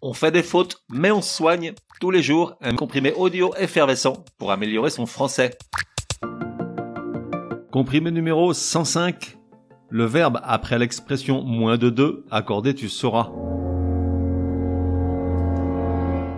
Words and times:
On 0.00 0.12
fait 0.12 0.30
des 0.30 0.44
fautes, 0.44 0.84
mais 0.88 1.10
on 1.10 1.20
soigne 1.20 1.72
tous 2.00 2.12
les 2.12 2.22
jours 2.22 2.54
un 2.60 2.76
comprimé 2.76 3.12
audio 3.14 3.52
effervescent 3.58 4.24
pour 4.38 4.52
améliorer 4.52 4.90
son 4.90 5.06
français. 5.06 5.58
Comprimé 7.72 8.12
numéro 8.12 8.52
105. 8.52 9.36
Le 9.90 10.04
verbe 10.04 10.38
après 10.44 10.78
l'expression 10.78 11.42
moins 11.42 11.78
de 11.78 11.90
2 11.90 12.26
accordé 12.30 12.76
tu 12.76 12.88
sauras. 12.88 13.32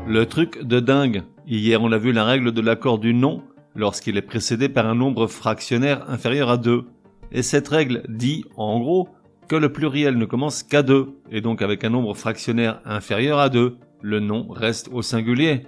Le 0.07 0.25
truc 0.25 0.63
de 0.63 0.81
dingue. 0.81 1.23
Hier 1.47 1.83
on 1.83 1.93
a 1.93 1.99
vu 1.99 2.13
la 2.13 2.25
règle 2.25 2.53
de 2.53 2.63
l'accord 2.63 2.99
du 2.99 3.13
nom 3.13 3.43
lorsqu'il 3.75 4.17
est 4.17 4.23
précédé 4.23 4.71
par 4.71 4.87
un 4.87 4.95
nombre 4.95 5.27
fractionnaire 5.27 6.09
inférieur 6.09 6.49
à 6.49 6.57
2. 6.57 6.87
Et 7.31 7.43
cette 7.43 7.69
règle 7.69 8.05
dit, 8.09 8.47
en 8.57 8.81
gros, 8.81 9.11
que 9.51 9.57
le 9.57 9.73
pluriel 9.73 10.17
ne 10.17 10.27
commence 10.27 10.63
qu'à 10.63 10.85
2, 10.85 11.09
et 11.33 11.41
donc 11.41 11.61
avec 11.61 11.83
un 11.83 11.91
nombre 11.91 12.15
fractionnaire 12.15 12.81
inférieur 12.85 13.41
à 13.41 13.49
2, 13.49 13.79
le 14.01 14.21
nom 14.21 14.47
reste 14.49 14.89
au 14.93 15.03
singulier. 15.03 15.67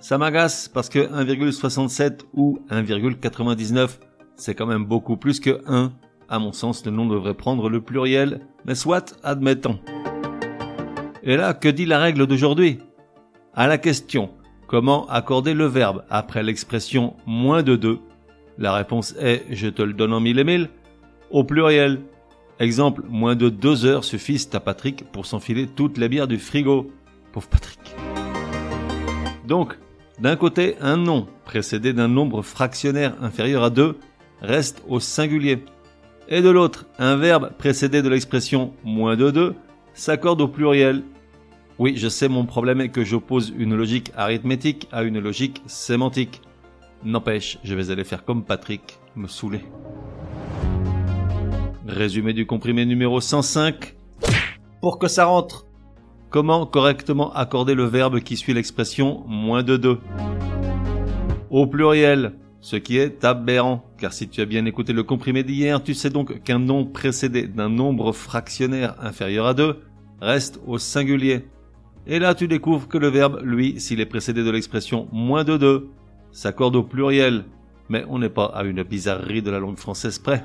Ça 0.00 0.18
m'agace 0.18 0.66
parce 0.66 0.88
que 0.88 0.98
1,67 0.98 2.22
ou 2.34 2.58
1,99 2.70 4.00
c'est 4.34 4.56
quand 4.56 4.66
même 4.66 4.84
beaucoup 4.84 5.16
plus 5.16 5.38
que 5.38 5.60
1. 5.68 5.92
À 6.28 6.40
mon 6.40 6.50
sens, 6.50 6.84
le 6.84 6.90
nom 6.90 7.06
devrait 7.06 7.34
prendre 7.34 7.68
le 7.68 7.80
pluriel, 7.80 8.40
mais 8.64 8.74
soit, 8.74 9.16
admettons. 9.22 9.78
Et 11.22 11.36
là, 11.36 11.54
que 11.54 11.68
dit 11.68 11.86
la 11.86 12.00
règle 12.00 12.26
d'aujourd'hui? 12.26 12.78
À 13.54 13.68
la 13.68 13.78
question 13.78 14.30
comment 14.66 15.06
accorder 15.08 15.54
le 15.54 15.66
verbe 15.66 16.02
après 16.10 16.42
l'expression 16.42 17.14
moins 17.26 17.62
de 17.62 17.76
2 17.76 18.00
La 18.58 18.72
réponse 18.72 19.14
est, 19.20 19.44
je 19.50 19.68
te 19.68 19.82
le 19.82 19.92
donne 19.92 20.14
en 20.14 20.20
mille 20.20 20.40
et 20.40 20.44
mille, 20.44 20.68
au 21.30 21.44
pluriel. 21.44 22.00
Exemple, 22.60 23.02
moins 23.08 23.36
de 23.36 23.48
deux 23.48 23.86
heures 23.86 24.04
suffisent 24.04 24.50
à 24.52 24.60
Patrick 24.60 25.10
pour 25.12 25.24
s'enfiler 25.24 25.66
toutes 25.66 25.96
les 25.96 26.10
bières 26.10 26.28
du 26.28 26.36
frigo. 26.36 26.92
Pauvre 27.32 27.48
Patrick. 27.48 27.80
Donc, 29.48 29.78
d'un 30.18 30.36
côté, 30.36 30.76
un 30.82 30.98
nom 30.98 31.26
précédé 31.46 31.94
d'un 31.94 32.08
nombre 32.08 32.42
fractionnaire 32.42 33.14
inférieur 33.22 33.64
à 33.64 33.70
2 33.70 33.96
reste 34.42 34.82
au 34.88 35.00
singulier. 35.00 35.64
Et 36.28 36.42
de 36.42 36.50
l'autre, 36.50 36.84
un 36.98 37.16
verbe 37.16 37.50
précédé 37.56 38.02
de 38.02 38.10
l'expression 38.10 38.74
moins 38.84 39.16
de 39.16 39.30
2 39.30 39.54
s'accorde 39.94 40.42
au 40.42 40.48
pluriel. 40.48 41.02
Oui, 41.78 41.94
je 41.96 42.08
sais, 42.08 42.28
mon 42.28 42.44
problème 42.44 42.82
est 42.82 42.90
que 42.90 43.04
j'oppose 43.04 43.54
une 43.56 43.74
logique 43.74 44.12
arithmétique 44.14 44.86
à 44.92 45.02
une 45.02 45.18
logique 45.18 45.62
sémantique. 45.64 46.42
N'empêche, 47.04 47.58
je 47.64 47.74
vais 47.74 47.90
aller 47.90 48.04
faire 48.04 48.26
comme 48.26 48.44
Patrick, 48.44 48.98
me 49.16 49.28
saouler. 49.28 49.62
Résumé 51.86 52.32
du 52.32 52.46
comprimé 52.46 52.84
numéro 52.84 53.20
105. 53.20 53.94
Pour 54.80 54.98
que 54.98 55.08
ça 55.08 55.24
rentre. 55.24 55.66
Comment 56.28 56.66
correctement 56.66 57.32
accorder 57.32 57.74
le 57.74 57.84
verbe 57.84 58.20
qui 58.20 58.36
suit 58.36 58.54
l'expression 58.54 59.24
moins 59.26 59.62
de 59.62 59.76
2 59.76 59.98
Au 61.50 61.66
pluriel 61.66 62.34
ce 62.60 62.76
qui 62.76 62.98
est 62.98 63.24
aberrant, 63.24 63.84
car 63.96 64.12
si 64.12 64.28
tu 64.28 64.42
as 64.42 64.44
bien 64.44 64.66
écouté 64.66 64.92
le 64.92 65.02
comprimé 65.02 65.42
d'hier, 65.42 65.82
tu 65.82 65.94
sais 65.94 66.10
donc 66.10 66.42
qu'un 66.42 66.58
nom 66.58 66.84
précédé 66.84 67.46
d'un 67.46 67.70
nombre 67.70 68.12
fractionnaire 68.12 68.94
inférieur 69.00 69.46
à 69.46 69.54
2 69.54 69.78
reste 70.20 70.60
au 70.66 70.76
singulier. 70.76 71.46
Et 72.06 72.18
là 72.18 72.34
tu 72.34 72.48
découvres 72.48 72.88
que 72.88 72.98
le 72.98 73.08
verbe, 73.08 73.40
lui, 73.42 73.80
s'il 73.80 74.00
est 74.00 74.06
précédé 74.06 74.44
de 74.44 74.50
l'expression 74.50 75.08
moins 75.10 75.44
de 75.44 75.56
2, 75.56 75.88
s'accorde 76.32 76.76
au 76.76 76.82
pluriel, 76.82 77.46
mais 77.88 78.04
on 78.08 78.18
n'est 78.18 78.28
pas 78.28 78.52
à 78.54 78.64
une 78.64 78.82
bizarrerie 78.82 79.42
de 79.42 79.50
la 79.50 79.58
langue 79.58 79.78
française 79.78 80.18
près. 80.18 80.44